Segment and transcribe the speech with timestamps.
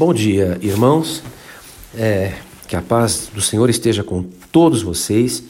[0.00, 1.22] Bom dia, irmãos.
[1.94, 2.32] É,
[2.66, 5.40] que a paz do Senhor esteja com todos vocês.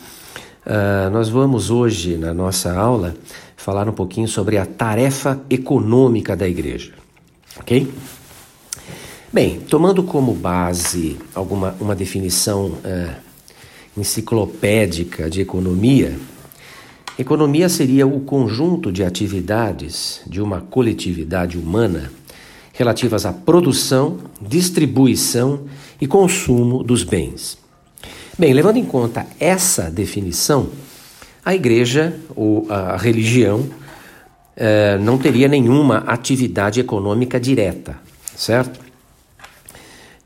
[0.67, 3.15] Uh, nós vamos hoje, na nossa aula,
[3.57, 6.95] falar um pouquinho sobre a tarefa econômica da igreja.
[7.61, 7.93] Ok?
[9.33, 13.15] Bem, tomando como base alguma uma definição uh,
[13.97, 16.19] enciclopédica de economia,
[17.17, 22.11] economia seria o conjunto de atividades de uma coletividade humana
[22.81, 25.65] relativas à produção, distribuição
[26.01, 27.59] e consumo dos bens.
[28.39, 30.71] Bem, levando em conta essa definição,
[31.45, 33.69] a igreja ou a religião
[34.57, 37.99] eh, não teria nenhuma atividade econômica direta,
[38.35, 38.81] certo?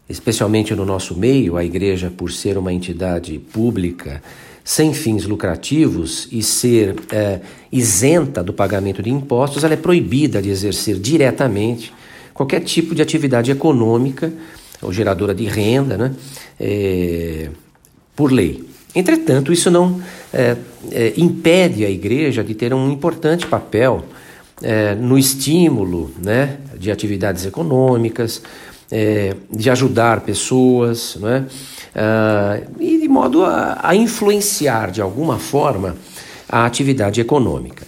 [0.09, 4.23] Especialmente no nosso meio, a igreja, por ser uma entidade pública,
[4.63, 7.41] sem fins lucrativos e ser eh,
[7.73, 11.93] isenta do pagamento de impostos, ela é proibida de exercer diretamente
[12.35, 14.33] qualquer tipo de atividade econômica
[14.83, 16.13] ou geradora de renda, né,
[16.61, 17.49] é,
[18.15, 18.69] por lei.
[18.95, 20.01] Entretanto, isso não
[20.33, 20.57] é,
[20.91, 24.05] é, impede a igreja de ter um importante papel
[24.63, 28.43] é, no estímulo né, de atividades econômicas,
[28.91, 31.47] é, de ajudar pessoas, né,
[32.79, 35.97] e de modo a, a influenciar de alguma forma
[36.49, 37.87] a atividade econômica.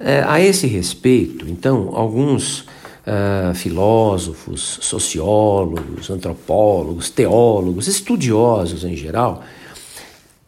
[0.00, 2.64] É, a esse respeito, então, alguns
[3.06, 9.42] uh, filósofos, sociólogos, antropólogos, teólogos, estudiosos em geral,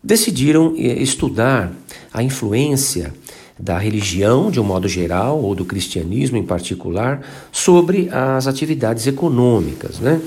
[0.02, 1.72] decidiram eh, estudar
[2.12, 3.12] a influência
[3.58, 10.00] da religião de um modo geral ou do cristianismo em particular sobre as atividades econômicas,
[10.00, 10.20] né?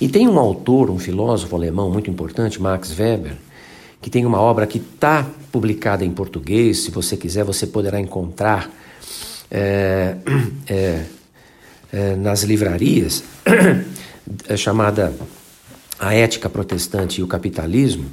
[0.00, 3.36] E tem um autor, um filósofo alemão muito importante, Max Weber,
[4.00, 6.80] que tem uma obra que está publicada em português.
[6.80, 8.68] Se você quiser, você poderá encontrar
[9.52, 10.16] é,
[10.66, 11.04] é,
[11.92, 13.22] é, nas livrarias,
[14.48, 15.12] é chamada
[15.98, 18.06] A Ética Protestante e o Capitalismo.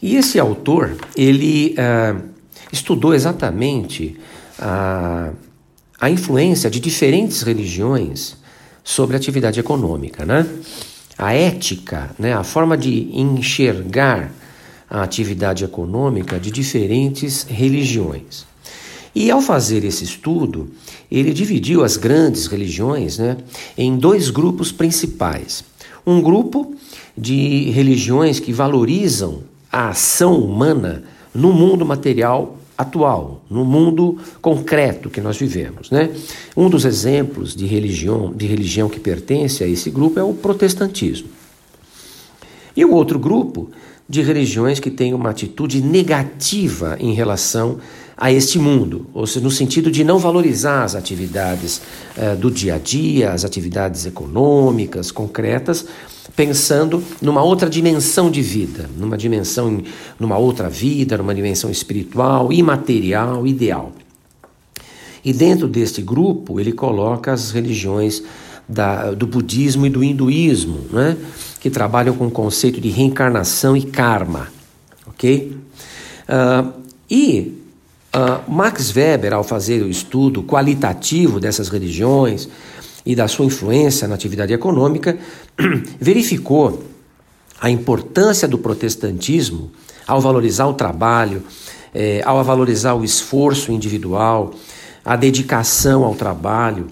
[0.00, 2.16] E esse autor, ele é,
[2.72, 4.18] estudou exatamente
[4.58, 5.30] a,
[6.00, 8.38] a influência de diferentes religiões
[8.82, 10.46] sobre a atividade econômica, né?
[11.18, 14.32] A ética, né, a forma de enxergar
[14.88, 18.46] a atividade econômica de diferentes religiões.
[19.14, 20.70] E ao fazer esse estudo,
[21.10, 23.36] ele dividiu as grandes religiões né,
[23.76, 25.64] em dois grupos principais.
[26.06, 26.74] Um grupo
[27.16, 35.20] de religiões que valorizam a ação humana no mundo material atual, no mundo concreto que
[35.20, 36.10] nós vivemos, né?
[36.56, 41.28] Um dos exemplos de religião, de religião que pertence a esse grupo é o protestantismo.
[42.76, 43.70] E o outro grupo
[44.08, 47.78] de religiões que têm uma atitude negativa em relação
[48.16, 51.80] a este mundo, ou seja, no sentido de não valorizar as atividades
[52.16, 55.86] uh, do dia a dia, as atividades econômicas, concretas,
[56.36, 59.82] pensando numa outra dimensão de vida, numa dimensão,
[60.18, 63.92] numa outra vida, numa dimensão espiritual, imaterial, ideal.
[65.24, 68.22] E dentro deste grupo ele coloca as religiões
[68.68, 71.16] da, do budismo e do hinduísmo, né?
[71.60, 74.48] que trabalham com o conceito de reencarnação e karma.
[75.06, 75.56] Ok?
[76.28, 76.72] Uh,
[77.10, 77.61] e
[78.14, 82.48] uh, Max Weber, ao fazer o estudo qualitativo dessas religiões
[83.04, 85.18] e da sua influência na atividade econômica,
[85.98, 86.84] verificou
[87.60, 89.70] a importância do protestantismo
[90.06, 91.42] ao valorizar o trabalho,
[91.94, 94.52] eh, ao valorizar o esforço individual,
[95.04, 96.88] a dedicação ao trabalho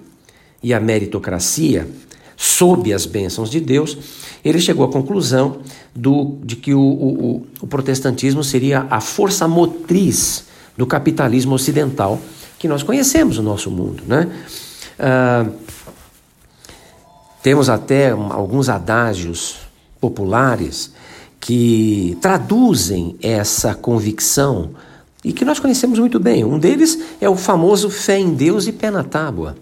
[0.63, 1.89] e a meritocracia,
[2.37, 3.99] sob as bênçãos de Deus,
[4.45, 5.59] ele chegou à conclusão
[5.95, 10.45] do, de que o, o, o protestantismo seria a força motriz
[10.81, 12.19] do capitalismo ocidental
[12.59, 14.03] que nós conhecemos no nosso mundo.
[14.07, 14.27] Né?
[14.99, 15.53] Uh,
[17.43, 19.59] temos até alguns adágios
[20.01, 20.91] populares
[21.39, 24.71] que traduzem essa convicção
[25.23, 26.47] e que nós conhecemos muito bem.
[26.47, 29.57] Um deles é o famoso fé em Deus e pé na tábua.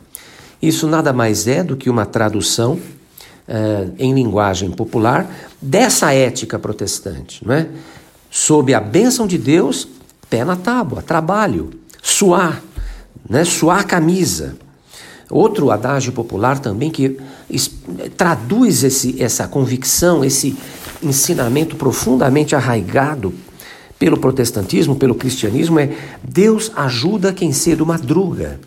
[0.62, 5.28] Isso nada mais é do que uma tradução uh, em linguagem popular
[5.60, 7.68] dessa ética protestante, não é?
[8.30, 9.88] Sob a bênção de Deus,
[10.28, 11.70] pé na tábua, trabalho,
[12.02, 12.62] suar,
[13.28, 13.44] né?
[13.44, 14.56] suar a camisa.
[15.30, 17.18] Outro adágio popular também que
[18.16, 20.56] traduz esse, essa convicção, esse
[21.02, 23.34] ensinamento profundamente arraigado
[23.98, 25.90] pelo protestantismo, pelo cristianismo, é
[26.22, 28.60] Deus ajuda quem cedo madruga.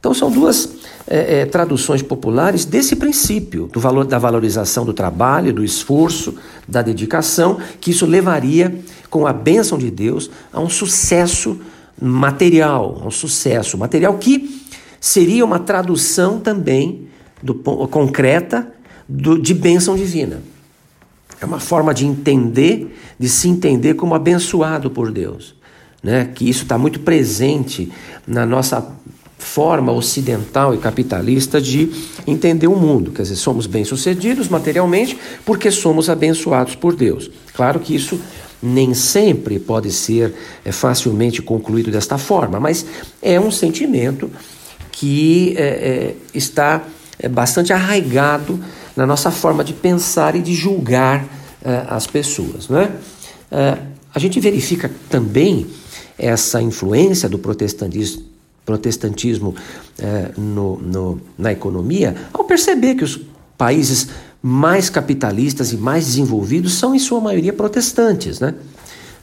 [0.00, 0.68] Então são duas
[1.06, 6.34] é, é, traduções populares desse princípio, do valor da valorização do trabalho, do esforço,
[6.66, 8.80] da dedicação, que isso levaria,
[9.10, 11.60] com a bênção de Deus, a um sucesso
[12.00, 14.62] material, a um sucesso material que
[15.00, 17.06] seria uma tradução também
[17.42, 18.72] do, concreta
[19.08, 20.42] do, de bênção divina.
[21.40, 25.54] É uma forma de entender, de se entender como abençoado por Deus.
[26.02, 26.30] Né?
[26.34, 27.92] Que isso está muito presente
[28.26, 28.86] na nossa
[29.44, 31.90] forma ocidental e capitalista de
[32.26, 33.12] entender o mundo.
[33.12, 37.30] Quer dizer, somos bem-sucedidos materialmente porque somos abençoados por Deus.
[37.52, 38.18] Claro que isso
[38.62, 42.86] nem sempre pode ser é, facilmente concluído desta forma, mas
[43.20, 44.30] é um sentimento
[44.90, 46.82] que é, é, está
[47.30, 48.58] bastante arraigado
[48.96, 51.24] na nossa forma de pensar e de julgar
[51.88, 52.68] as pessoas.
[52.68, 52.90] Não é?
[53.50, 53.78] é
[54.14, 55.66] a gente verifica também
[56.18, 58.22] essa influência do protestantismo,
[58.64, 59.54] protestantismo
[59.98, 63.20] é, no, no, na economia ao perceber que os
[63.56, 64.08] países
[64.42, 68.40] mais capitalistas e mais desenvolvidos são, em sua maioria, protestantes.
[68.40, 68.54] Né?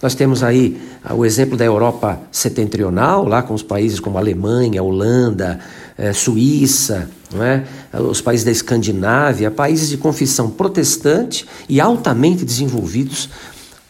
[0.01, 4.81] Nós temos aí ah, o exemplo da Europa setentrional, lá com os países como Alemanha,
[4.81, 5.59] Holanda,
[5.95, 7.07] eh, Suíça,
[7.39, 7.99] é?
[7.99, 13.29] os países da Escandinávia, países de confissão protestante e altamente desenvolvidos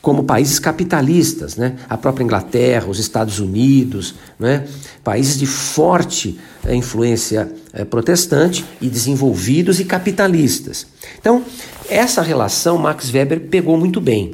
[0.02, 1.76] como países capitalistas, né?
[1.88, 4.68] a própria Inglaterra, os Estados Unidos, né?
[5.04, 10.88] países de forte eh, influência eh, protestante e desenvolvidos e capitalistas.
[11.20, 11.44] Então,
[11.88, 14.34] essa relação Max Weber pegou muito bem.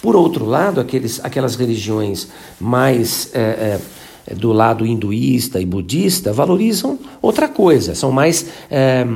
[0.00, 2.28] Por outro lado, aqueles, aquelas religiões
[2.60, 3.78] mais é,
[4.26, 9.06] é, do lado hinduísta e budista valorizam outra coisa, são mais é,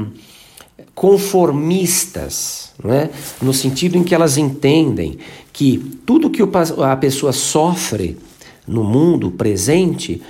[0.97, 3.11] conformistas, não é?
[3.43, 5.19] no sentido em que elas entendem
[5.53, 6.43] que tudo que
[6.83, 8.17] a pessoa sofre
[8.67, 10.23] no mundo presente,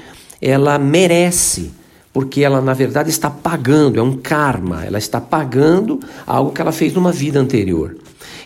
[0.42, 1.70] ela merece
[2.12, 6.72] porque ela na verdade está pagando, é um karma, ela está pagando algo que ela
[6.72, 7.96] fez numa vida anterior.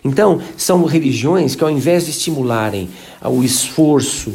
[0.05, 2.90] Então, são religiões que, ao invés de estimularem
[3.22, 4.32] o esforço,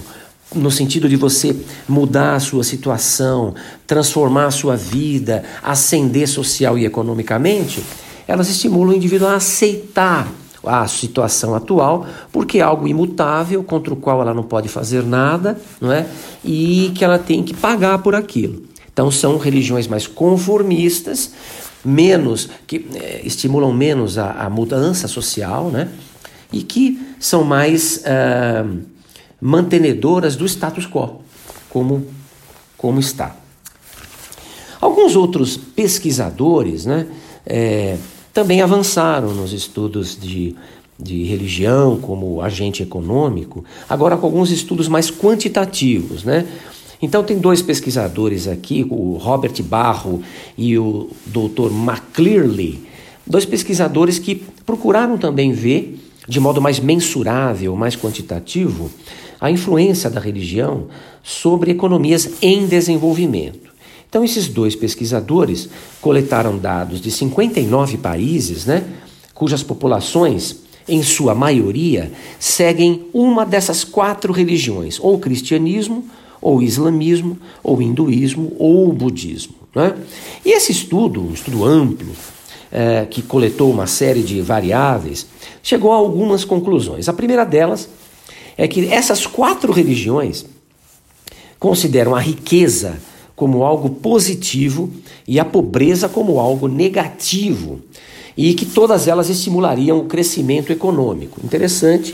[0.56, 1.56] no sentido de você
[1.88, 3.54] mudar a sua situação,
[3.86, 7.84] transformar a sua vida, ascender social e economicamente,
[8.28, 10.28] elas estimulam o indivíduo a aceitar
[10.66, 15.60] a situação atual, porque é algo imutável, contra o qual ela não pode fazer nada,
[15.80, 16.07] não é?
[16.44, 18.63] E que ela tem que pagar por aquilo.
[18.92, 21.31] Então são religiões mais conformistas,
[21.84, 25.90] menos que é, estimulam menos a, a, mudança social, né?
[26.52, 28.80] E que são mais uh,
[29.45, 31.21] mantenedoras do status quo,
[31.69, 32.07] como,
[32.75, 33.36] como está.
[34.81, 37.06] Alguns outros pesquisadores, né?
[37.45, 37.95] É,
[38.33, 40.56] também avançaram nos estudos de,
[41.00, 46.47] de religião como agente econômico, agora com alguns estudos mais quantitativos, né?
[47.00, 50.24] Então, tem dois pesquisadores aqui, o Robert Barro
[50.57, 51.71] e o Dr.
[51.71, 52.83] McClearly,
[53.27, 58.89] dois pesquisadores que procuraram também ver, de modo mais mensurável, mais quantitativo,
[59.39, 60.88] a influência da religião
[61.24, 63.74] sobre economias em desenvolvimento.
[64.10, 65.69] Então, esses dois pesquisadores
[66.01, 68.83] coletaram dados de 59 países, né,
[69.33, 76.06] cujas populações, em sua maioria, seguem uma dessas quatro religiões, ou o cristianismo,
[76.42, 79.56] ou islamismo, ou hinduísmo, ou budismo.
[79.74, 79.95] Né?
[80.45, 82.07] E esse estudo, um estudo amplo,
[82.75, 85.25] é, que coletou uma série de variáveis,
[85.63, 87.07] chegou a algumas conclusões.
[87.07, 87.88] A primeira delas
[88.57, 90.45] é que essas quatro religiões
[91.57, 93.00] consideram a riqueza
[93.33, 94.92] como algo positivo
[95.25, 97.80] e a pobreza como algo negativo,
[98.35, 101.40] e que todas elas estimulariam o crescimento econômico.
[101.42, 102.14] Interessante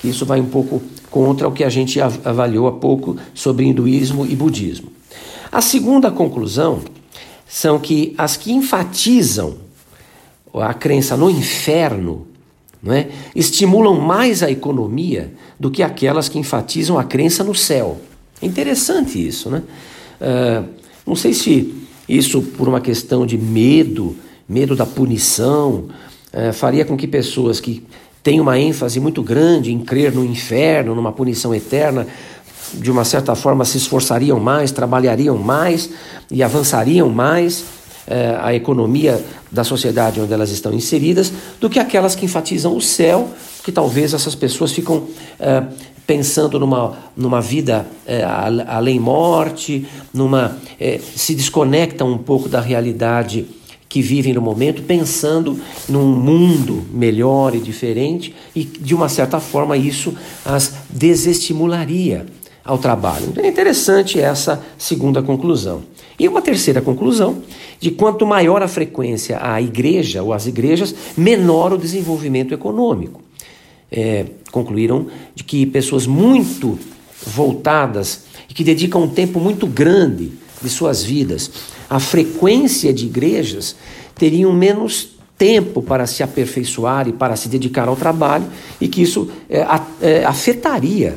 [0.00, 0.80] que isso vai um pouco
[1.10, 4.92] contra o que a gente avaliou há pouco sobre hinduísmo e budismo.
[5.50, 6.80] A segunda conclusão
[7.48, 9.65] são que as que enfatizam
[10.60, 12.26] a crença no inferno
[12.82, 18.00] não é, estimulam mais a economia do que aquelas que enfatizam a crença no céu.
[18.40, 19.62] É interessante isso, né?
[20.20, 20.68] Uh,
[21.06, 21.74] não sei se
[22.08, 24.16] isso por uma questão de medo,
[24.48, 25.86] medo da punição,
[26.32, 27.82] uh, faria com que pessoas que
[28.22, 32.06] tem uma ênfase muito grande em crer no inferno, numa punição eterna,
[32.74, 35.90] de uma certa forma se esforçariam mais, trabalhariam mais
[36.30, 37.64] e avançariam mais
[38.08, 39.20] eh, a economia
[39.50, 43.30] da sociedade onde elas estão inseridas, do que aquelas que enfatizam o céu,
[43.64, 45.04] que talvez essas pessoas ficam
[45.40, 45.64] eh,
[46.06, 48.22] pensando numa, numa vida eh,
[48.68, 50.56] além morte, numa,
[51.16, 53.46] se desconectam um pouco da realidade
[53.88, 55.58] que vivem no momento, pensando
[55.88, 62.26] num mundo melhor e diferente, e de uma certa forma isso as desestimularia
[62.66, 63.26] ao trabalho.
[63.28, 65.82] Então é interessante essa segunda conclusão.
[66.18, 67.42] E uma terceira conclusão,
[67.78, 73.22] de quanto maior a frequência à igreja ou às igrejas, menor o desenvolvimento econômico.
[73.90, 76.78] É, concluíram de que pessoas muito
[77.24, 81.50] voltadas e que dedicam um tempo muito grande de suas vidas
[81.88, 83.76] a frequência de igrejas,
[84.16, 88.46] teriam menos tempo para se aperfeiçoar e para se dedicar ao trabalho,
[88.80, 89.64] e que isso é,
[90.00, 91.16] é, afetaria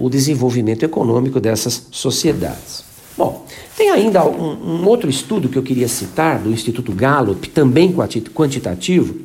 [0.00, 2.82] o desenvolvimento econômico dessas sociedades.
[3.16, 3.44] Bom,
[3.76, 7.94] tem ainda um, um, outro estudo que eu queria citar, do Instituto Gallup, também
[8.34, 9.16] quantitativo,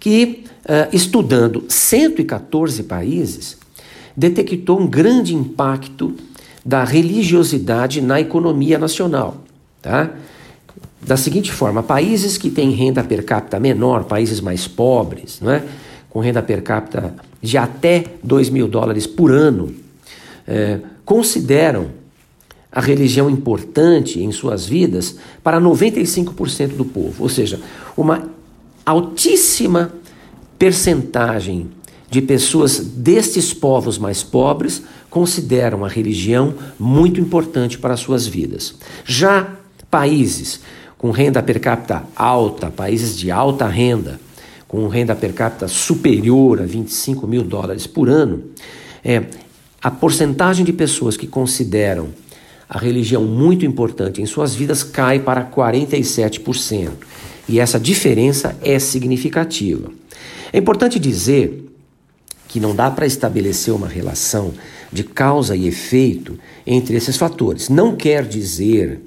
[0.00, 3.58] que, uh, estudando 114 países,
[4.16, 6.14] detectou um grande impacto
[6.64, 9.42] da religiosidade na economia nacional.
[9.82, 10.10] Tá?
[11.00, 15.62] Da seguinte forma, países que têm renda per capita menor, países mais pobres, não é?
[16.10, 19.74] Com renda per capita de até 2 mil dólares por ano,
[20.46, 21.90] é, consideram
[22.70, 27.60] a religião importante em suas vidas para 95% do povo, ou seja,
[27.96, 28.28] uma
[28.84, 29.92] altíssima
[30.58, 31.70] percentagem
[32.10, 38.74] de pessoas destes povos mais pobres consideram a religião muito importante para suas vidas.
[39.04, 39.56] Já
[39.90, 40.60] países
[40.96, 44.18] com renda per capita alta, países de alta renda,
[44.68, 48.44] com renda per capita superior a 25 mil dólares por ano,
[49.02, 49.24] é,
[49.82, 52.08] a porcentagem de pessoas que consideram
[52.68, 56.90] a religião muito importante em suas vidas cai para 47%.
[57.48, 59.90] E essa diferença é significativa.
[60.52, 61.64] É importante dizer
[62.46, 64.52] que não dá para estabelecer uma relação
[64.92, 67.70] de causa e efeito entre esses fatores.
[67.70, 69.00] Não quer dizer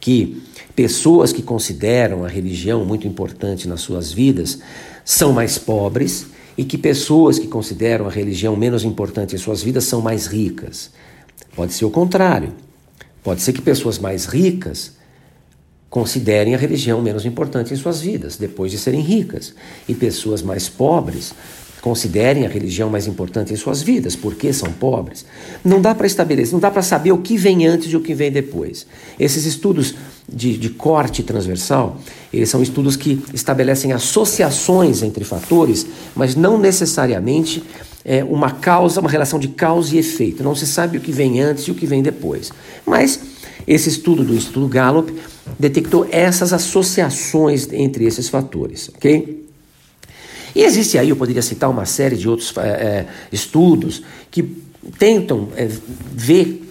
[0.00, 0.42] que
[0.74, 4.60] pessoas que consideram a religião muito importante nas suas vidas
[5.04, 6.26] são mais pobres
[6.56, 10.90] e que pessoas que consideram a religião menos importante em suas vidas são mais ricas.
[11.54, 12.54] Pode ser o contrário.
[13.22, 14.92] Pode ser que pessoas mais ricas
[15.90, 19.54] considerem a religião menos importante em suas vidas, depois de serem ricas,
[19.88, 21.34] e pessoas mais pobres
[21.80, 25.24] considerem a religião mais importante em suas vidas, porque são pobres.
[25.64, 28.14] Não dá para estabelecer, não dá para saber o que vem antes e o que
[28.14, 28.86] vem depois.
[29.18, 29.94] Esses estudos
[30.28, 31.98] de, de corte transversal,
[32.32, 37.62] eles são estudos que estabelecem associações entre fatores, mas não necessariamente
[38.04, 40.42] é, uma causa, uma relação de causa e efeito.
[40.42, 42.52] Não se sabe o que vem antes e o que vem depois.
[42.86, 43.20] Mas
[43.66, 45.12] esse estudo do Instituto Gallup
[45.58, 49.39] detectou essas associações entre esses fatores, ok?
[50.54, 54.42] E existe aí, eu poderia citar uma série de outros é, é, estudos que
[54.98, 55.68] tentam é,
[56.12, 56.66] ver,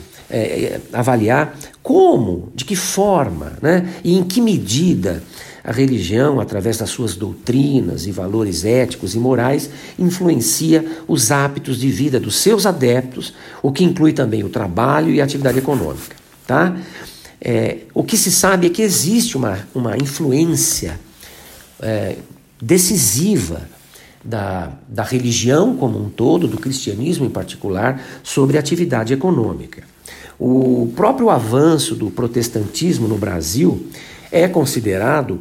[0.94, 5.24] avaliar como, de que forma né, e em que medida
[5.64, 11.90] a religião, através das suas doutrinas e valores éticos e morais, influencia os hábitos de
[11.90, 16.16] vida dos seus adeptos, o que inclui também o trabalho e a atividade econômica.
[16.48, 16.76] Tá?
[17.42, 21.00] É, o que se sabe é que existe uma, uma influência
[21.82, 22.16] é,
[22.62, 23.68] decisiva
[24.24, 29.84] da, da religião como um todo, do cristianismo em particular, sobre a atividade econômica.
[30.38, 33.88] O próprio avanço do protestantismo no Brasil
[34.32, 35.40] é considerado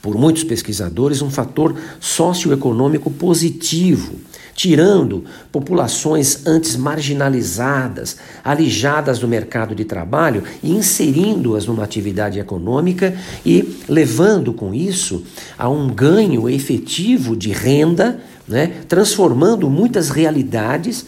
[0.00, 4.14] por muitos pesquisadores um fator socioeconômico positivo,
[4.56, 13.78] tirando populações antes marginalizadas, alijadas do mercado de trabalho e inserindo-as numa atividade econômica e
[13.86, 15.22] levando com isso
[15.58, 21.04] a um ganho efetivo de renda, né, transformando muitas realidades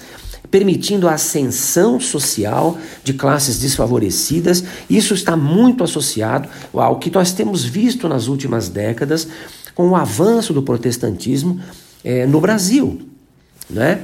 [0.50, 4.64] permitindo a ascensão social de classes desfavorecidas.
[4.88, 9.28] Isso está muito associado ao que nós temos visto nas últimas décadas
[9.74, 11.60] com o avanço do protestantismo
[12.02, 13.07] é, no Brasil,
[13.68, 14.00] né?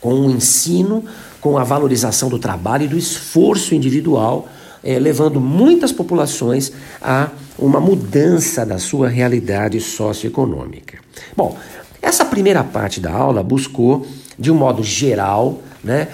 [0.00, 1.04] com o ensino,
[1.40, 4.48] com a valorização do trabalho e do esforço individual,
[4.82, 10.98] é, levando muitas populações a uma mudança da sua realidade socioeconômica.
[11.36, 11.58] Bom,
[12.00, 14.06] essa primeira parte da aula buscou
[14.38, 16.08] de um modo geral, né,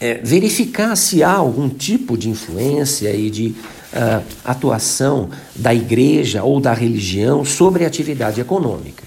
[0.00, 3.54] é, verificar se há algum tipo de influência e de
[3.92, 9.04] uh, atuação da igreja ou da religião sobre a atividade econômica.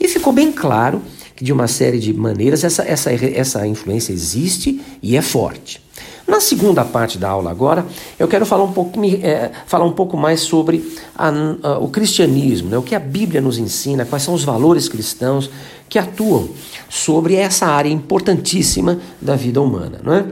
[0.00, 1.00] E ficou bem claro
[1.40, 5.82] de uma série de maneiras, essa, essa, essa influência existe e é forte.
[6.26, 7.84] Na segunda parte da aula agora,
[8.18, 11.28] eu quero falar um pouco, é, falar um pouco mais sobre a,
[11.62, 12.78] a, o cristianismo, né?
[12.78, 15.50] o que a Bíblia nos ensina, quais são os valores cristãos
[15.88, 16.48] que atuam
[16.88, 20.00] sobre essa área importantíssima da vida humana.
[20.02, 20.24] Não é?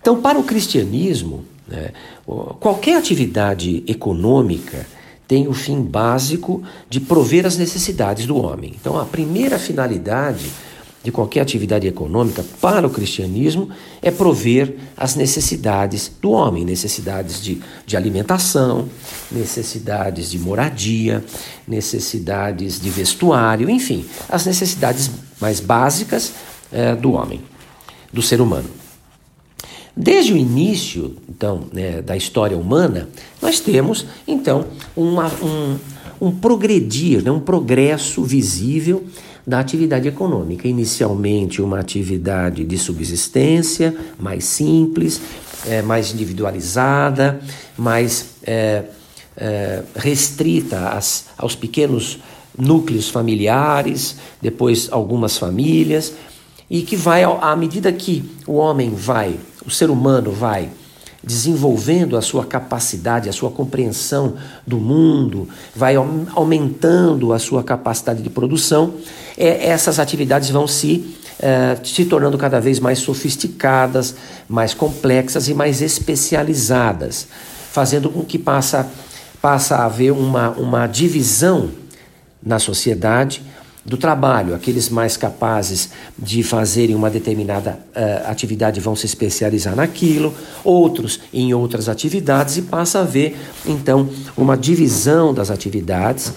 [0.00, 1.92] Então, para o cristianismo, né,
[2.60, 4.86] qualquer atividade econômica
[5.26, 8.74] tem o fim básico de prover as necessidades do homem.
[8.78, 10.50] Então, a primeira finalidade
[11.04, 13.68] de qualquer atividade econômica para o cristianismo
[14.00, 18.88] é prover as necessidades do homem, necessidades de, de alimentação,
[19.30, 21.22] necessidades de moradia,
[21.68, 26.32] necessidades de vestuário, enfim, as necessidades mais básicas
[26.72, 27.42] é, do homem,
[28.10, 28.83] do ser humano.
[29.96, 33.08] Desde o início, então, né, da história humana,
[33.40, 35.76] nós temos, então, uma, um,
[36.20, 39.04] um progredir, né, um progresso visível
[39.46, 40.66] da atividade econômica.
[40.66, 45.20] Inicialmente, uma atividade de subsistência, mais simples,
[45.66, 47.40] é, mais individualizada,
[47.76, 48.84] mais é,
[49.36, 52.18] é, restrita às, aos pequenos
[52.58, 56.14] núcleos familiares, depois algumas famílias,
[56.70, 59.36] e que vai, à medida que o homem vai,
[59.66, 60.70] o ser humano vai
[61.24, 64.34] desenvolvendo a sua capacidade, a sua compreensão
[64.66, 68.94] do mundo, vai aumentando a sua capacidade de produção,
[69.36, 74.14] é, essas atividades vão se, é, se tornando cada vez mais sofisticadas,
[74.48, 77.26] mais complexas e mais especializadas,
[77.72, 78.86] fazendo com que passa,
[79.40, 81.70] passa a haver uma, uma divisão
[82.44, 83.42] na sociedade
[83.84, 84.54] do trabalho.
[84.54, 91.52] Aqueles mais capazes de fazerem uma determinada uh, atividade vão se especializar naquilo, outros em
[91.52, 93.36] outras atividades, e passa a haver,
[93.66, 96.32] então, uma divisão das atividades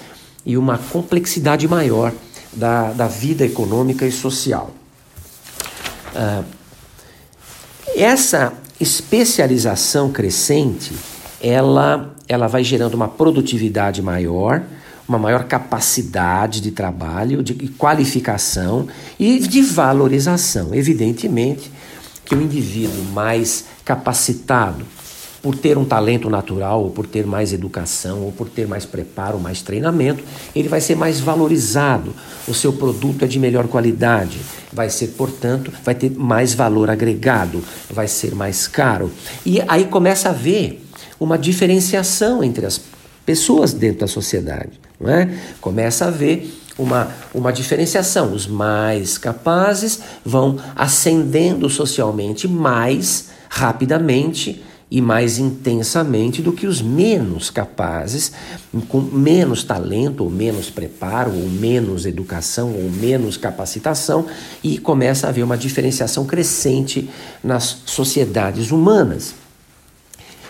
[0.46, 2.12] e uma complexidade maior
[2.54, 4.72] da, da vida econômica e social.
[6.14, 6.44] Uh,
[7.96, 10.94] essa especialização crescente,
[11.42, 14.64] ela, ela vai gerando uma produtividade maior,
[15.08, 18.88] uma maior capacidade de trabalho, de qualificação
[19.18, 20.74] e de valorização.
[20.76, 21.72] Evidentemente
[22.26, 24.86] que o indivíduo mais capacitado,
[25.42, 29.40] por ter um talento natural, ou por ter mais educação, ou por ter mais preparo,
[29.40, 30.22] mais treinamento,
[30.54, 32.14] ele vai ser mais valorizado.
[32.48, 34.40] O seu produto é de melhor qualidade,
[34.74, 39.10] vai ser, portanto, vai ter mais valor agregado, vai ser mais caro.
[39.46, 40.84] E aí começa a haver
[41.18, 42.82] uma diferenciação entre as
[43.26, 44.87] pessoas dentro da sociedade.
[45.00, 45.30] Não é?
[45.62, 48.34] Começa a haver uma, uma diferenciação.
[48.34, 57.50] Os mais capazes vão ascendendo socialmente mais rapidamente e mais intensamente do que os menos
[57.50, 58.32] capazes,
[58.88, 64.26] com menos talento, ou menos preparo, ou menos educação, ou menos capacitação,
[64.64, 67.10] e começa a haver uma diferenciação crescente
[67.44, 69.36] nas sociedades humanas.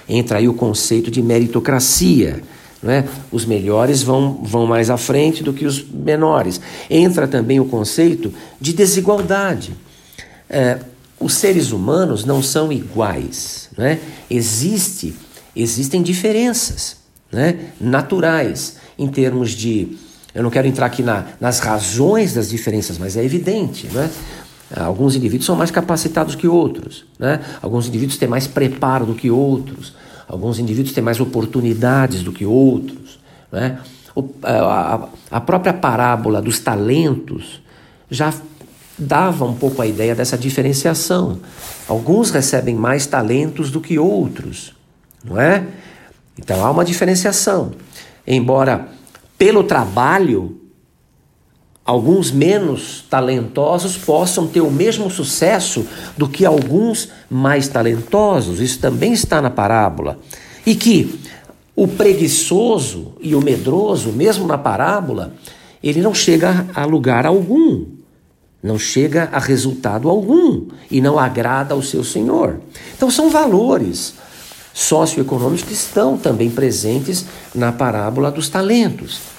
[0.08, 2.44] Entra aí o conceito de meritocracia
[2.82, 3.08] né?
[3.32, 6.62] Os melhores vão, vão mais à frente do que os menores.
[6.90, 9.76] Entra também o conceito de desigualdade.
[10.50, 10.80] É,
[11.20, 13.70] os seres humanos não são iguais.
[13.78, 14.00] Né?
[14.30, 15.16] Existe,
[15.56, 16.98] existem diferenças
[17.32, 17.72] né?
[17.80, 19.98] naturais em termos de.
[20.34, 23.88] Eu não quero entrar aqui na, nas razões das diferenças, mas é evidente.
[23.88, 24.10] Né?
[24.76, 27.40] Alguns indivíduos são mais capacitados que outros, né?
[27.62, 29.94] alguns indivíduos têm mais preparo do que outros,
[30.28, 33.20] Alguns indivíduos têm mais oportunidades do que outros.
[33.52, 33.80] Né?
[35.32, 37.62] A própria parábola dos talentos
[38.10, 38.34] já
[38.98, 41.40] dava um pouco a ideia dessa diferenciação.
[41.88, 44.74] Alguns recebem mais talentos do que outros,
[45.24, 45.68] não é?
[46.38, 47.74] Então há uma diferenciação.
[48.26, 48.88] Embora
[49.38, 50.60] pelo trabalho
[51.88, 58.60] alguns menos talentosos possam ter o mesmo sucesso do que alguns mais talentosos.
[58.60, 60.20] Isso também está na parábola.
[60.66, 61.18] E que
[61.74, 65.34] o preguiçoso e o medroso, mesmo na parábola,
[65.82, 67.86] ele não chega a lugar algum,
[68.62, 72.60] não chega a resultado algum e não agrada ao seu senhor.
[72.98, 74.14] Então são valores
[74.74, 79.37] socioeconômicos que estão também presentes na parábola dos talentos.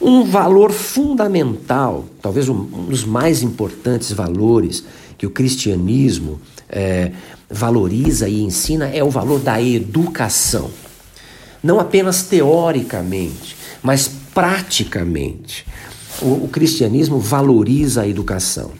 [0.00, 4.82] Um valor fundamental, talvez um dos mais importantes valores
[5.18, 7.12] que o cristianismo é,
[7.50, 10.70] valoriza e ensina é o valor da educação.
[11.62, 15.66] Não apenas teoricamente, mas praticamente.
[16.22, 18.70] O, o cristianismo valoriza a educação.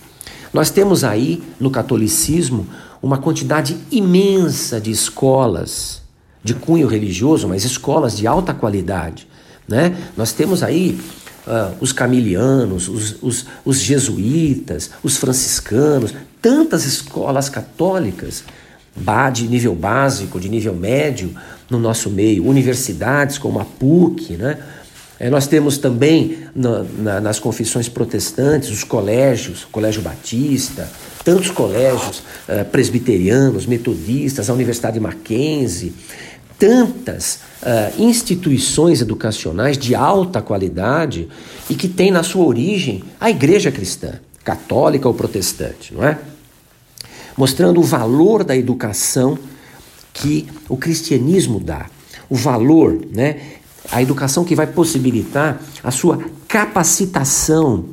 [0.55, 2.67] Nós temos aí no catolicismo
[3.03, 6.01] uma quantidade imensa de escolas
[6.43, 9.29] de cunho religioso, mas escolas de alta qualidade
[9.71, 9.97] né?
[10.17, 11.01] Nós temos aí
[11.47, 18.45] uh, os camilianos, os, os, os jesuítas, os franciscanos, tantas escolas católicas
[19.33, 21.35] de nível básico, de nível médio
[21.71, 24.59] no nosso meio, universidades como a PUC, né?
[25.19, 30.91] É, nós temos também na, na, nas confissões protestantes os colégios, o Colégio Batista,
[31.23, 35.93] tantos colégios uh, presbiterianos, metodistas, a Universidade Mackenzie,
[36.61, 41.27] tantas uh, instituições educacionais de alta qualidade
[41.71, 46.19] e que tem na sua origem a igreja cristã, católica ou protestante, não é?
[47.35, 49.39] Mostrando o valor da educação
[50.13, 51.87] que o cristianismo dá,
[52.29, 53.41] o valor, né?
[53.91, 57.87] A educação que vai possibilitar a sua capacitação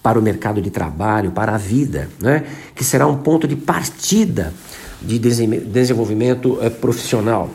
[0.00, 2.44] para o mercado de trabalho, para a vida, né?
[2.74, 4.52] que será um ponto de partida
[5.00, 7.50] de desenvolvimento é, profissional.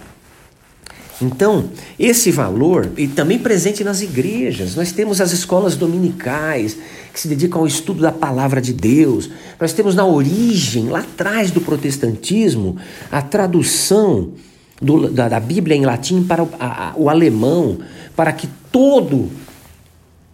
[1.22, 6.78] Então, esse valor, e também presente nas igrejas, nós temos as escolas dominicais,
[7.12, 11.50] que se dedicam ao estudo da palavra de Deus, nós temos na origem, lá atrás
[11.50, 12.78] do protestantismo,
[13.12, 14.34] a tradução
[14.80, 17.80] do, da, da, Bíblia em latim para o, a, o alemão,
[18.16, 19.32] para que todo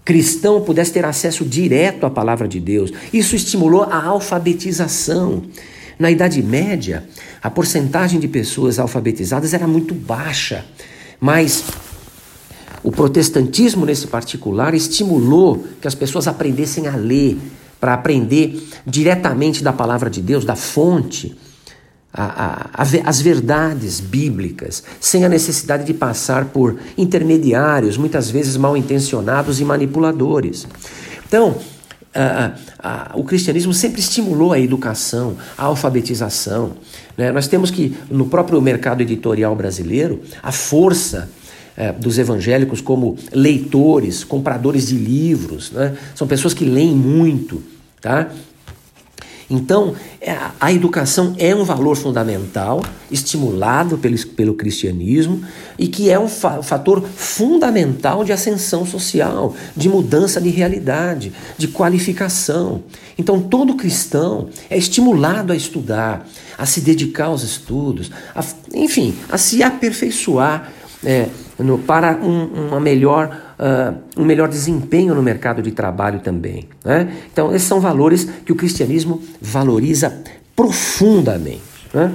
[0.04, 2.92] cristão pudesse ter acesso direto à palavra de Deus.
[3.14, 5.44] Isso estimulou a alfabetização.
[6.04, 7.06] Na Idade Média,
[7.42, 10.66] a porcentagem de pessoas alfabetizadas era muito baixa,
[11.18, 11.64] mas
[12.84, 17.38] o protestantismo, nesse particular, estimulou que as pessoas aprendessem a ler,
[17.80, 21.38] para aprender diretamente da palavra de Deus, da fonte,
[22.14, 28.58] a, a, a, as verdades bíblicas, sem a necessidade de passar por intermediários, muitas vezes
[28.58, 30.68] mal intencionados e manipuladores.
[31.26, 31.56] Então,
[33.16, 36.74] o cristianismo sempre estimulou a educação, a alfabetização.
[37.18, 37.32] Né?
[37.32, 41.30] Nós temos que, no próprio mercado editorial brasileiro, a força
[41.76, 45.96] é, dos evangélicos como leitores, compradores de livros, né?
[46.14, 47.64] são pessoas que leem muito.
[48.00, 48.30] Tá?
[49.50, 55.42] Então, é, a educação é um valor fundamental, estimulado pelo, pelo cristianismo,
[55.78, 62.84] e que é um fator fundamental de ascensão social, de mudança de realidade, de qualificação.
[63.18, 66.28] Então, todo cristão é estimulado a estudar,
[66.58, 70.72] a se dedicar aos estudos, a, enfim, a se aperfeiçoar
[71.04, 71.28] é,
[71.64, 76.68] no, para um, uma melhor, uh, um melhor desempenho no mercado de trabalho também.
[76.84, 77.14] Né?
[77.32, 80.22] Então, esses são valores que o cristianismo valoriza
[80.56, 81.62] profundamente.
[81.94, 82.12] Né?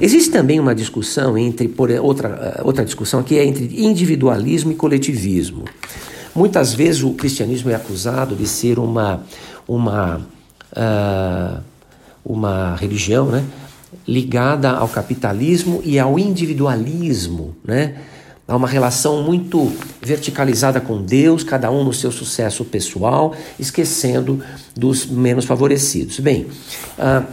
[0.00, 4.74] Existe também uma discussão entre, por, outra, uh, outra discussão aqui é entre individualismo e
[4.74, 5.64] coletivismo.
[6.34, 9.22] Muitas vezes o cristianismo é acusado de ser uma,
[9.66, 10.20] uma,
[10.72, 11.60] uh,
[12.24, 13.42] uma religião né,
[14.06, 17.96] ligada ao capitalismo e ao individualismo, né?
[18.48, 24.40] Há uma relação muito verticalizada com Deus, cada um no seu sucesso pessoal, esquecendo
[24.76, 26.20] dos menos favorecidos.
[26.20, 26.46] Bem,
[26.96, 27.26] uh,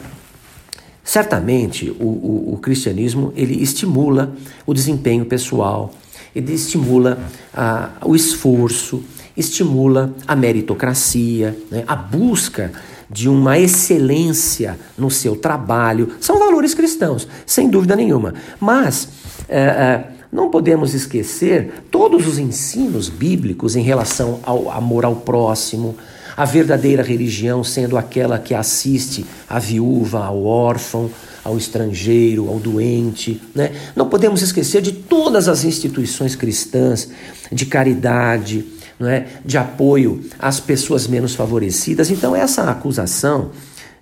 [1.04, 4.34] certamente o, o, o, cristianismo ele estimula
[4.66, 5.94] o desempenho pessoal,
[6.36, 7.20] ele estimula
[7.54, 9.04] uh, o esforço,
[9.38, 11.84] estimula a meritocracia, né?
[11.86, 12.72] a busca
[13.10, 16.14] de uma excelência no seu trabalho.
[16.20, 18.34] São valores cristãos, sem dúvida nenhuma.
[18.60, 19.08] Mas
[19.48, 25.96] é, é, não podemos esquecer todos os ensinos bíblicos em relação ao amor ao próximo,
[26.36, 31.12] a verdadeira religião sendo aquela que assiste a viúva, ao órfão,
[31.44, 33.42] ao estrangeiro, ao doente.
[33.54, 33.72] Né?
[33.96, 37.10] Não podemos esquecer de todas as instituições cristãs
[37.52, 38.66] de caridade,
[39.08, 42.10] é, de apoio às pessoas menos favorecidas.
[42.10, 43.52] Então, essa acusação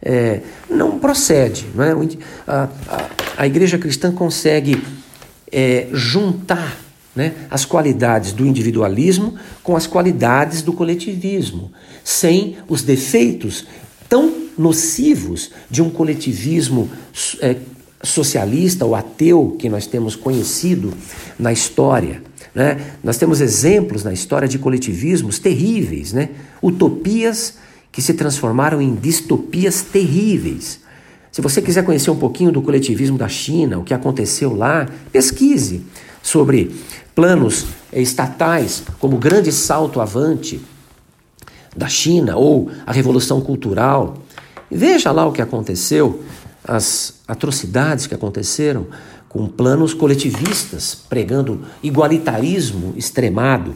[0.01, 1.67] é, não procede.
[1.75, 1.91] Não é?
[2.47, 4.81] a, a, a igreja cristã consegue
[5.51, 6.77] é, juntar
[7.15, 11.71] né, as qualidades do individualismo com as qualidades do coletivismo,
[12.03, 13.65] sem os defeitos
[14.07, 16.89] tão nocivos de um coletivismo
[17.41, 17.55] é,
[18.03, 20.93] socialista ou ateu que nós temos conhecido
[21.37, 22.21] na história.
[22.53, 22.95] Né?
[23.03, 26.29] Nós temos exemplos na história de coletivismos terríveis, né?
[26.61, 27.55] utopias
[27.91, 30.79] que se transformaram em distopias terríveis.
[31.31, 35.81] Se você quiser conhecer um pouquinho do coletivismo da China, o que aconteceu lá, pesquise
[36.21, 36.75] sobre
[37.15, 40.59] planos estatais como o grande salto avante
[41.75, 44.17] da China ou a revolução cultural.
[44.69, 46.21] Veja lá o que aconteceu,
[46.63, 48.87] as atrocidades que aconteceram
[49.31, 53.73] com planos coletivistas, pregando igualitarismo extremado.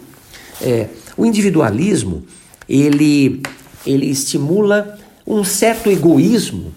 [0.62, 2.24] É, o individualismo
[2.68, 3.42] ele,
[3.86, 6.74] ele estimula um certo egoísmo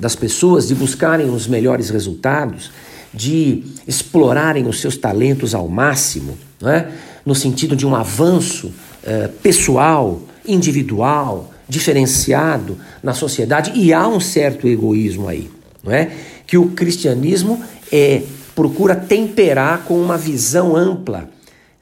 [0.00, 2.70] das pessoas de buscarem os melhores resultados,
[3.12, 6.88] de explorarem os seus talentos ao máximo, é?
[7.26, 8.72] no sentido de um avanço
[9.04, 15.50] é, pessoal, individual, diferenciado na sociedade, e há um certo egoísmo aí,
[15.84, 16.10] não é?
[16.46, 17.62] Que o cristianismo
[17.92, 18.22] é,
[18.54, 21.28] procura temperar com uma visão ampla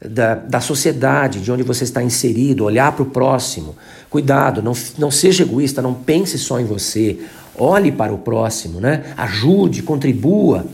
[0.05, 3.77] da, da sociedade, de onde você está inserido, olhar para o próximo.
[4.09, 7.19] Cuidado, não, não seja egoísta, não pense só em você.
[7.57, 9.13] Olhe para o próximo, né?
[9.17, 10.65] ajude, contribua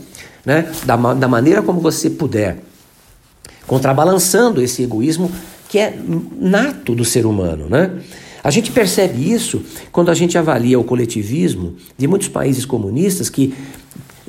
[0.45, 0.71] né?
[0.85, 2.57] da, da maneira como você puder,
[3.67, 5.29] contrabalançando esse egoísmo
[5.67, 5.97] que é
[6.39, 7.67] nato do ser humano.
[7.69, 7.91] Né?
[8.41, 13.53] A gente percebe isso quando a gente avalia o coletivismo de muitos países comunistas que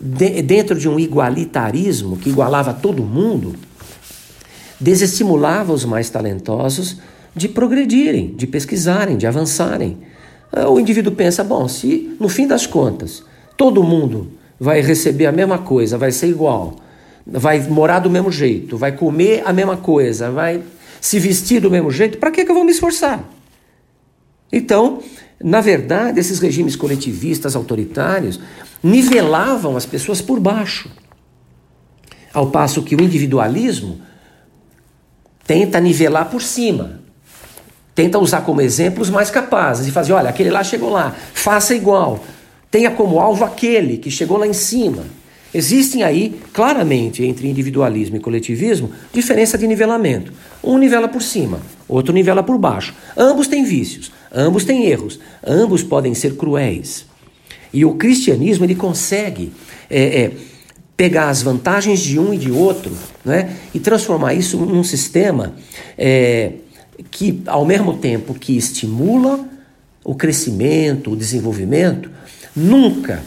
[0.01, 3.55] de, dentro de um igualitarismo que igualava todo mundo,
[4.81, 6.99] desestimulava os mais talentosos
[7.35, 9.99] de progredirem, de pesquisarem, de avançarem.
[10.53, 13.23] Ah, o indivíduo pensa: bom, se no fim das contas
[13.57, 16.77] todo mundo vai receber a mesma coisa, vai ser igual,
[17.27, 20.63] vai morar do mesmo jeito, vai comer a mesma coisa, vai
[21.01, 23.23] se vestir do mesmo jeito, para que, que eu vou me esforçar?
[24.53, 25.01] Então,
[25.43, 28.41] na verdade, esses regimes coletivistas autoritários
[28.83, 30.91] nivelavam as pessoas por baixo.
[32.33, 34.01] Ao passo que o individualismo
[35.47, 37.01] tenta nivelar por cima.
[37.95, 41.75] Tenta usar como exemplo os mais capazes e fazer: olha, aquele lá chegou lá, faça
[41.75, 42.23] igual.
[42.71, 45.05] Tenha como alvo aquele que chegou lá em cima.
[45.55, 50.33] Existem aí, claramente, entre individualismo e coletivismo, diferença de nivelamento.
[50.63, 52.95] Um nivela por cima, outro nivela por baixo.
[53.17, 57.07] Ambos têm vícios, ambos têm erros, ambos podem ser cruéis.
[57.73, 59.53] E o cristianismo ele consegue
[59.91, 60.33] é, é,
[60.97, 62.93] pegar as vantagens de um e de outro
[63.25, 65.55] né, e transformar isso num sistema
[65.97, 66.53] é,
[67.11, 69.47] que, ao mesmo tempo que estimula
[70.05, 72.11] o crescimento, o desenvolvimento,
[72.57, 73.23] nunca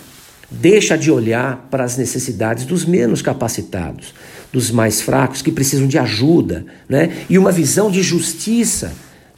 [0.49, 4.13] deixa de olhar para as necessidades dos menos capacitados,
[4.51, 7.25] dos mais fracos, que precisam de ajuda, né?
[7.29, 8.91] e uma visão de justiça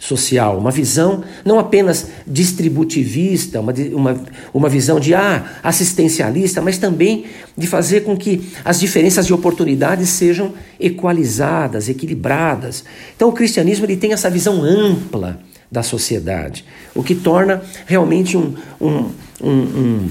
[0.03, 4.21] social, uma visão não apenas distributivista, uma, uma,
[4.53, 7.23] uma visão de ah, assistencialista, mas também
[7.57, 12.83] de fazer com que as diferenças de oportunidades sejam equalizadas, equilibradas.
[13.15, 15.39] Então o cristianismo ele tem essa visão ampla
[15.71, 19.09] da sociedade, o que torna realmente um, um,
[19.41, 20.09] um, um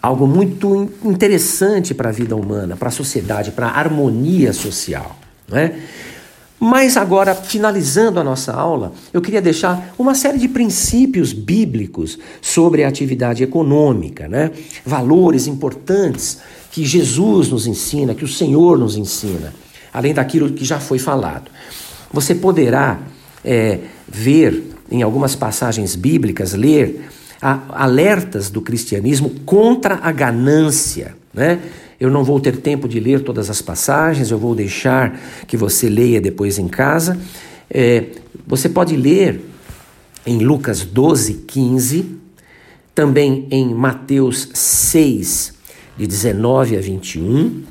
[0.00, 5.18] algo muito interessante para a vida humana, para a sociedade, para a harmonia social.
[5.48, 5.74] Não é?
[6.58, 12.82] Mas agora, finalizando a nossa aula, eu queria deixar uma série de princípios bíblicos sobre
[12.82, 14.50] a atividade econômica, né?
[14.84, 16.38] valores importantes
[16.70, 19.52] que Jesus nos ensina, que o Senhor nos ensina,
[19.92, 21.50] além daquilo que já foi falado.
[22.10, 23.00] Você poderá
[23.44, 27.08] é, ver em algumas passagens bíblicas, ler
[27.40, 31.14] alertas do cristianismo contra a ganância.
[31.34, 31.60] Né?
[31.98, 35.88] Eu não vou ter tempo de ler todas as passagens, eu vou deixar que você
[35.88, 37.18] leia depois em casa.
[37.70, 38.06] É,
[38.46, 39.40] você pode ler
[40.26, 42.16] em Lucas 12, 15,
[42.94, 45.54] também em Mateus 6,
[45.96, 47.62] de 19 a 21,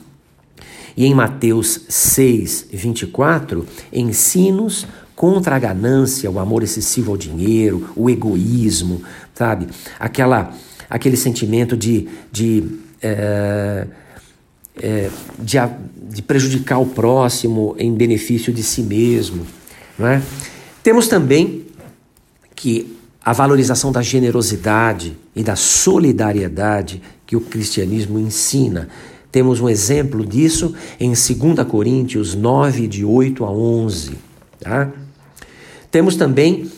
[0.97, 8.09] e em Mateus 6, 24, ensinos contra a ganância, o amor excessivo ao dinheiro, o
[8.09, 9.01] egoísmo,
[9.33, 9.67] sabe?
[9.99, 10.53] Aquela,
[10.89, 12.63] aquele sentimento de, de,
[13.01, 13.87] é,
[14.81, 15.09] é,
[15.39, 15.57] de,
[16.09, 19.45] de, prejudicar o próximo em benefício de si mesmo.
[19.97, 20.21] Não é?
[20.83, 21.65] Temos também
[22.55, 28.87] que a valorização da generosidade e da solidariedade que o cristianismo ensina.
[29.31, 34.11] Temos um exemplo disso em 2 Coríntios 9, de 8 a 11.
[34.59, 34.91] Tá?
[35.89, 36.69] Temos também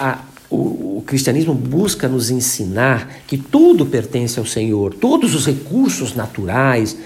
[0.00, 0.18] a,
[0.52, 6.96] o, o, cristianismo busca nos ensinar que tudo pertence ao Senhor, todos os recursos naturais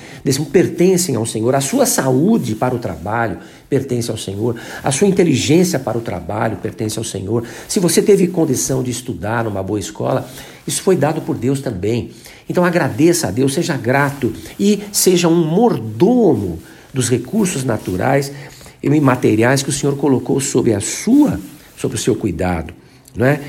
[0.50, 3.38] pertencem ao Senhor, a sua saúde para o trabalho
[3.70, 7.44] pertence ao Senhor, a sua inteligência para o trabalho pertence ao Senhor.
[7.68, 10.28] Se você teve condição de estudar numa boa escola,
[10.66, 12.11] isso foi dado por Deus também.
[12.48, 16.59] Então agradeça a Deus, seja grato e seja um mordomo
[16.92, 18.32] dos recursos naturais
[18.82, 21.40] e materiais que o Senhor colocou sob a sua,
[21.76, 22.74] sobre o seu cuidado.
[23.16, 23.40] Não é?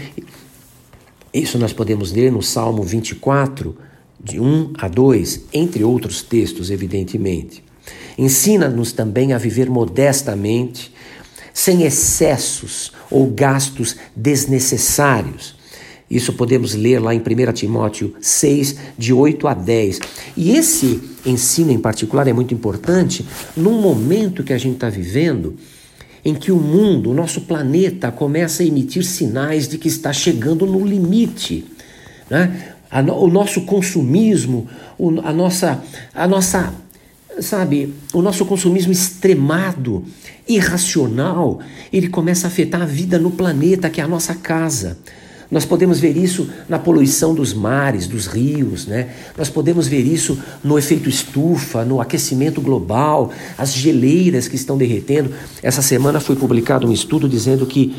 [1.33, 3.75] Isso nós podemos ler no Salmo 24,
[4.19, 7.63] de 1 a 2, entre outros textos, evidentemente.
[8.17, 10.91] Ensina-nos também a viver modestamente,
[11.53, 15.55] sem excessos ou gastos desnecessários.
[16.09, 19.99] Isso podemos ler lá em 1 Timóteo 6, de 8 a 10.
[20.37, 23.25] E esse ensino em particular é muito importante
[23.55, 25.55] num momento que a gente está vivendo
[26.27, 30.65] em que o mundo, o nosso planeta, começa a emitir sinais de que está chegando
[30.65, 31.63] no limite.
[32.29, 32.73] Né?
[33.17, 34.67] o nosso consumismo,
[35.23, 35.81] a nossa,
[36.13, 36.73] a nossa,
[37.39, 40.03] sabe, o nosso consumismo extremado,
[40.45, 41.61] irracional,
[41.93, 44.97] ele começa a afetar a vida no planeta, que é a nossa casa.
[45.49, 49.09] Nós podemos ver isso na poluição dos mares, dos rios, né?
[49.37, 55.31] Nós podemos ver isso no efeito estufa, no aquecimento global, as geleiras que estão derretendo.
[55.63, 57.95] Essa semana foi publicado um estudo dizendo que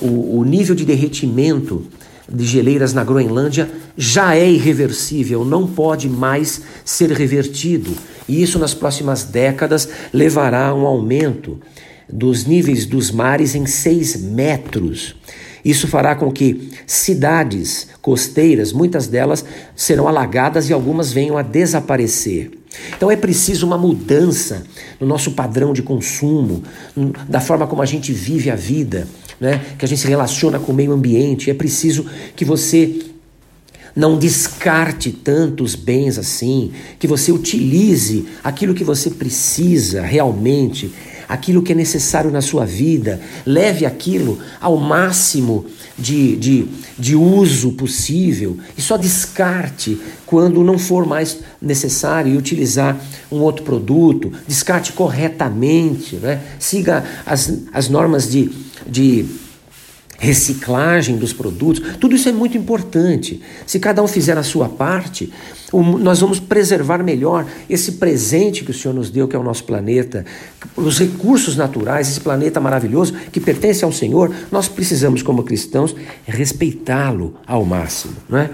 [0.00, 1.84] o, o nível de derretimento
[2.30, 7.92] de geleiras na Groenlândia já é irreversível, não pode mais ser revertido.
[8.28, 11.60] E isso nas próximas décadas levará a um aumento
[12.08, 15.14] dos níveis dos mares em 6 metros.
[15.64, 22.50] Isso fará com que cidades costeiras, muitas delas, serão alagadas e algumas venham a desaparecer.
[22.96, 24.64] Então é preciso uma mudança
[25.00, 26.62] no nosso padrão de consumo,
[27.28, 29.08] da forma como a gente vive a vida,
[29.40, 29.60] né?
[29.78, 31.50] que a gente se relaciona com o meio ambiente.
[31.50, 32.04] É preciso
[32.36, 33.00] que você
[33.94, 40.92] não descarte tantos bens assim, que você utilize aquilo que você precisa realmente,
[41.28, 45.66] aquilo que é necessário na sua vida, leve aquilo ao máximo
[45.98, 52.98] de, de, de uso possível e só descarte quando não for mais necessário e utilizar
[53.30, 56.40] um outro produto, descarte corretamente, né?
[56.58, 58.50] siga as, as normas de,
[58.86, 59.26] de
[60.18, 63.40] reciclagem dos produtos, tudo isso é muito importante.
[63.66, 65.32] Se cada um fizer a sua parte,
[65.72, 69.64] nós vamos preservar melhor esse presente que o Senhor nos deu, que é o nosso
[69.64, 70.24] planeta,
[70.76, 74.32] os recursos naturais, esse planeta maravilhoso que pertence ao Senhor.
[74.50, 78.50] Nós precisamos, como cristãos, respeitá-lo ao máximo, não é?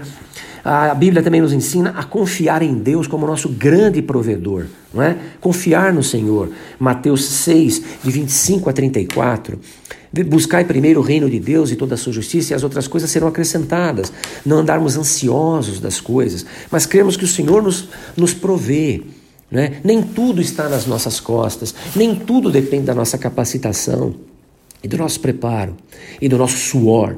[0.63, 5.17] A Bíblia também nos ensina a confiar em Deus como nosso grande provedor, não é?
[5.39, 6.49] Confiar no Senhor.
[6.79, 9.59] Mateus 6, de 25 a 34.
[10.27, 13.09] Buscai primeiro o reino de Deus e toda a sua justiça, e as outras coisas
[13.09, 14.11] serão acrescentadas.
[14.45, 19.01] Não andarmos ansiosos das coisas, mas cremos que o Senhor nos, nos provê.
[19.49, 19.79] Né?
[19.83, 24.15] Nem tudo está nas nossas costas, nem tudo depende da nossa capacitação
[24.83, 25.75] e do nosso preparo
[26.21, 27.17] e do nosso suor.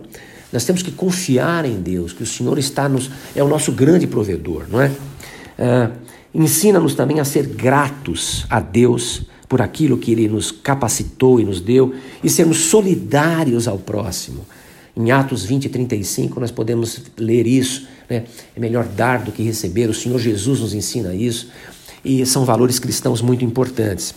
[0.54, 4.08] Nós temos que confiar em Deus, que o Senhor está nos, é o nosso grande
[4.08, 4.92] provedor, não é?
[5.60, 5.92] Ah,
[6.34, 11.62] Ensina-nos também a ser gratos a Deus por aquilo que Ele nos capacitou e nos
[11.62, 14.44] deu e sermos solidários ao próximo.
[14.98, 17.88] Em Atos 20 e 35 nós podemos ler isso.
[18.10, 18.24] Né?
[18.56, 19.90] É melhor dar do que receber.
[19.90, 21.50] O Senhor Jesus nos ensina isso.
[22.04, 24.16] E são valores cristãos muito importantes.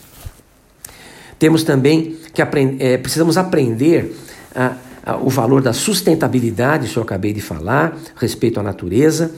[1.39, 4.17] Temos também que aprend é, precisamos aprender
[4.55, 4.75] a,
[5.15, 9.31] o valor da sustentabilidade, isso eu acabei de falar, respeito à natureza,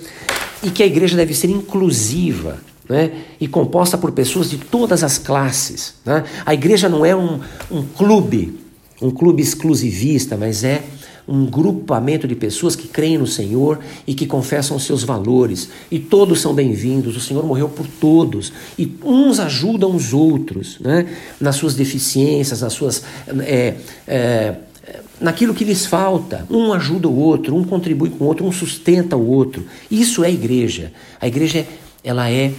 [0.62, 3.12] e que a igreja deve ser inclusiva né?
[3.40, 5.94] e composta por pessoas de todas as classes.
[6.04, 6.24] Né?
[6.46, 8.58] A igreja não é um, um clube,
[9.00, 10.82] um clube exclusivista, mas é
[11.28, 15.68] um grupamento de pessoas que creem no Senhor e que confessam os seus valores.
[15.90, 17.14] E todos são bem-vindos.
[17.14, 18.50] O Senhor morreu por todos.
[18.78, 21.06] E uns ajudam os outros né?
[21.38, 23.04] nas suas deficiências, nas suas.
[23.40, 23.74] É,
[24.06, 24.54] é,
[25.20, 26.46] naquilo que lhes falta.
[26.50, 29.64] Um ajuda o outro, um contribui com o outro, um sustenta o outro.
[29.90, 30.92] Isso é igreja.
[31.20, 31.66] A igreja
[32.02, 32.52] ela é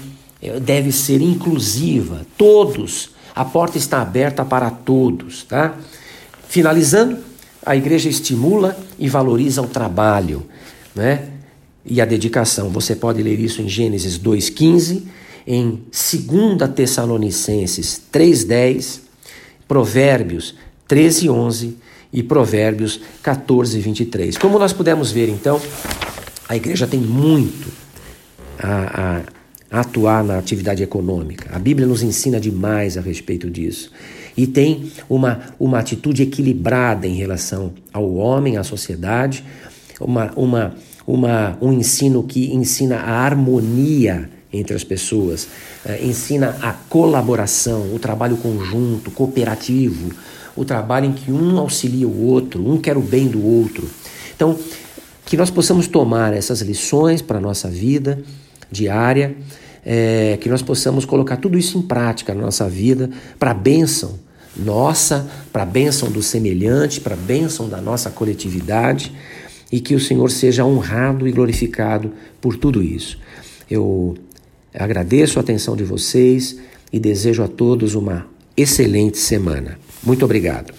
[0.61, 3.09] deve ser inclusiva, todos.
[3.35, 5.75] A porta está aberta para todos, tá?
[6.47, 7.17] Finalizando,
[7.65, 10.45] a igreja estimula e valoriza o trabalho,
[10.95, 11.29] né?
[11.85, 12.69] E a dedicação.
[12.69, 15.03] Você pode ler isso em Gênesis 2:15,
[15.45, 19.01] em 2 Tessalonicenses 3:10,
[19.67, 20.55] Provérbios
[20.87, 21.75] 13:11
[22.11, 24.37] e Provérbios 14:23.
[24.37, 25.61] Como nós pudemos ver, então,
[26.47, 27.67] a igreja tem muito
[28.57, 29.21] a,
[29.71, 31.55] a atuar na atividade econômica.
[31.55, 33.91] A Bíblia nos ensina demais a respeito disso.
[34.35, 39.43] E tem uma, uma atitude equilibrada em relação ao homem, à sociedade,
[39.99, 45.47] uma, uma, uma, um ensino que ensina a harmonia entre as pessoas,
[45.85, 50.11] uh, ensina a colaboração, o trabalho conjunto, cooperativo,
[50.55, 53.89] o trabalho em que um auxilia o outro, um quer o bem do outro.
[54.35, 54.57] Então,
[55.25, 58.21] que nós possamos tomar essas lições para a nossa vida
[58.71, 59.35] diária,
[59.85, 64.19] é, que nós possamos colocar tudo isso em prática na nossa vida, para a bênção
[64.55, 69.13] nossa, para a bênção do semelhante, para a bênção da nossa coletividade,
[69.71, 73.19] e que o Senhor seja honrado e glorificado por tudo isso.
[73.69, 74.17] Eu
[74.73, 76.57] agradeço a atenção de vocês
[76.91, 78.25] e desejo a todos uma
[78.57, 79.77] excelente semana.
[80.03, 80.73] Muito obrigado.